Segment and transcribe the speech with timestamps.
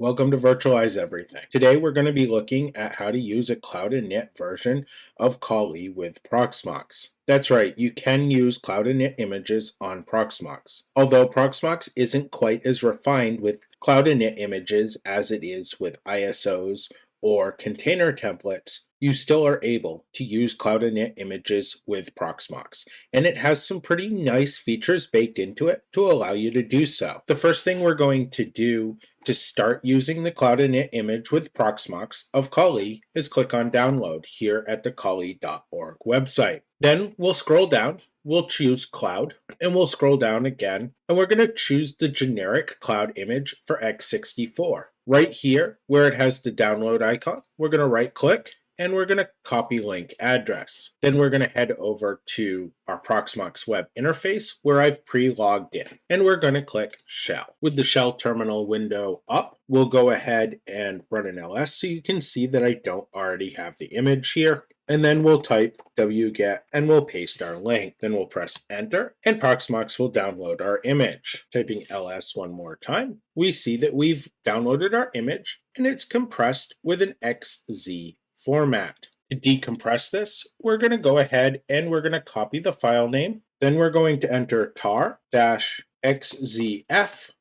[0.00, 1.42] Welcome to Virtualize Everything.
[1.50, 4.86] Today we're going to be looking at how to use a Cloud Init version
[5.18, 7.10] of Kali with Proxmox.
[7.26, 10.84] That's right, you can use Cloud Init images on Proxmox.
[10.96, 16.90] Although Proxmox isn't quite as refined with Cloud Init images as it is with ISOs
[17.20, 22.86] or container templates, you still are able to use Cloud Init images with Proxmox.
[23.12, 26.86] And it has some pretty nice features baked into it to allow you to do
[26.86, 27.22] so.
[27.26, 31.52] The first thing we're going to do to start using the Cloud Init image with
[31.54, 36.62] Proxmox of Kali is click on download here at the Kali.org website.
[36.80, 41.46] Then we'll scroll down, we'll choose cloud, and we'll scroll down again, and we're going
[41.46, 44.84] to choose the generic cloud image for x64.
[45.06, 49.04] Right here, where it has the download icon, we're going to right click and we're
[49.04, 50.92] going to copy link address.
[51.02, 55.86] Then we're going to head over to our Proxmox web interface where I've pre-logged in
[56.08, 57.56] and we're going to click shell.
[57.60, 62.00] With the shell terminal window up, we'll go ahead and run an ls so you
[62.02, 64.64] can see that I don't already have the image here.
[64.88, 67.96] And then we'll type wget and we'll paste our link.
[68.00, 71.46] Then we'll press enter and Proxmox will download our image.
[71.52, 76.74] Typing ls one more time, we see that we've downloaded our image and it's compressed
[76.82, 79.08] with an XZ format.
[79.30, 83.08] To decompress this, we're going to go ahead and we're going to copy the file
[83.08, 83.42] name.
[83.60, 85.80] Then we're going to enter tar-xzf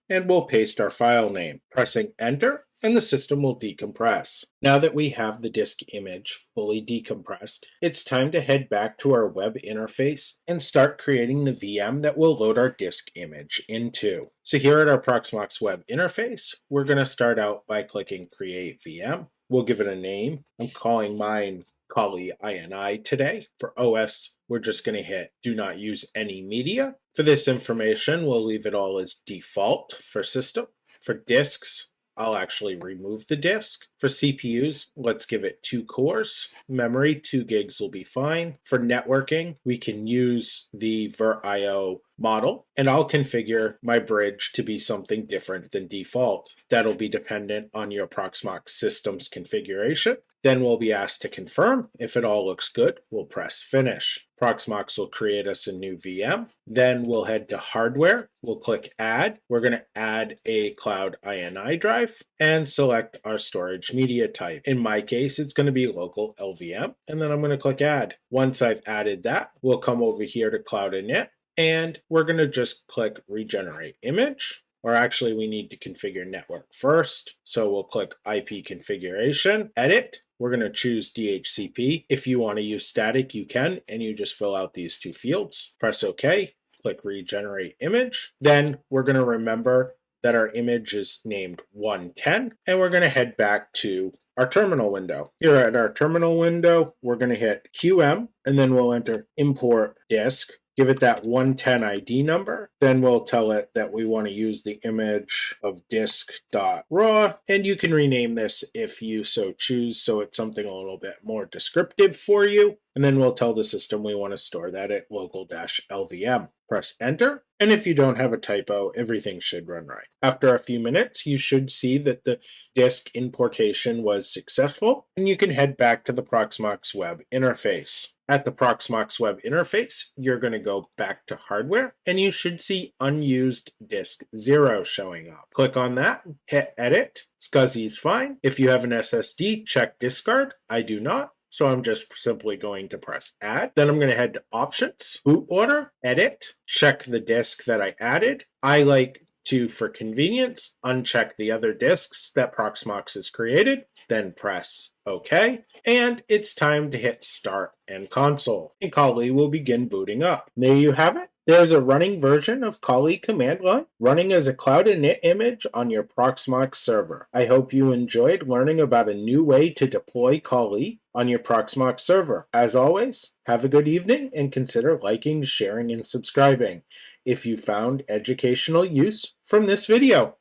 [0.10, 1.62] and we'll paste our file name.
[1.72, 4.44] Pressing enter and the system will decompress.
[4.62, 9.14] Now that we have the disk image fully decompressed, it's time to head back to
[9.14, 14.28] our web interface and start creating the VM that we'll load our disk image into.
[14.44, 18.82] So here at our Proxmox web interface, we're going to start out by clicking create
[18.86, 19.28] VM.
[19.50, 20.46] We'll give it a name.
[20.60, 23.48] I'm calling mine Kali INI today.
[23.58, 26.96] For OS, we're just going to hit do not use any media.
[27.14, 30.68] For this information, we'll leave it all as default for system.
[31.02, 33.86] For disks, I'll actually remove the disk.
[33.98, 36.50] For CPUs, let's give it two cores.
[36.68, 38.58] Memory, two gigs will be fine.
[38.64, 44.80] For networking, we can use the VirtIO model, and I'll configure my bridge to be
[44.80, 46.54] something different than default.
[46.70, 50.18] That'll be dependent on your Proxmox system's configuration.
[50.42, 51.90] Then we'll be asked to confirm.
[52.00, 54.26] If it all looks good, we'll press finish.
[54.42, 56.48] Proxmox will create us a new VM.
[56.66, 58.30] Then we'll head to hardware.
[58.42, 59.40] We'll click add.
[59.50, 64.62] We're going to add a cloud INI drive and select our storage media type.
[64.64, 66.96] In my case, it's going to be local LVM.
[67.10, 68.16] And then I'm going to click add.
[68.30, 71.28] Once I've added that, we'll come over here to cloud init
[71.60, 76.74] and we're going to just click regenerate image or actually we need to configure network
[76.74, 77.36] first.
[77.44, 80.22] So we'll click IP configuration, edit.
[80.40, 82.06] We're going to choose DHCP.
[82.08, 85.12] If you want to use static, you can, and you just fill out these two
[85.12, 85.74] fields.
[85.82, 88.34] Press OK, click regenerate image.
[88.40, 93.10] Then we're going to remember that our image is named 110, and we're going to
[93.10, 95.32] head back to our terminal window.
[95.40, 99.98] Here at our terminal window, we're going to hit QM, and then we'll enter import
[100.10, 102.72] disk give it that 110 ID number.
[102.80, 107.76] Then we'll tell it that we want to use the image of disk.raw, and you
[107.76, 112.16] can rename this if you so choose, so it's something a little bit more descriptive
[112.16, 112.78] for you.
[112.96, 116.50] And then we'll tell the system we want to store that at local-lvm.
[116.68, 120.06] Press enter, and if you don't have a typo, everything should run right.
[120.22, 122.40] After a few minutes, you should see that the
[122.76, 128.10] disk importation was successful, and you can head back to the Proxmox web interface.
[128.28, 132.62] At the Proxmox web interface, you're going to go back to hardware, and you should
[132.62, 135.48] see unused disk 0 showing up.
[135.56, 138.38] Click on that, hit edit, SCSI is fine.
[138.44, 140.54] If you have an SSD, check discard.
[140.70, 141.32] I do not.
[141.50, 143.72] So I'm just simply going to press add.
[143.76, 147.96] Then I'm going to head to options, boot order, edit, check the disk that I
[148.00, 148.46] added.
[148.62, 154.92] I like to, for convenience, uncheck the other disks that Proxmox has created, then press
[155.06, 158.76] OK, and it's time to hit start and console.
[158.80, 160.52] And Kali will begin booting up.
[160.56, 161.30] There you have it.
[161.50, 165.90] There's a running version of Kali command line running as a cloud init image on
[165.90, 167.28] your Proxmox server.
[167.34, 172.02] I hope you enjoyed learning about a new way to deploy Kali on your Proxmox
[172.02, 172.48] server.
[172.54, 176.84] As always, have a good evening and consider liking, sharing, and subscribing
[177.26, 180.38] if you found educational use from this video.